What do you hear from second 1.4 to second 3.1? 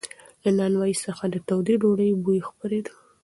تودې ډوډۍ بوی خپرېده.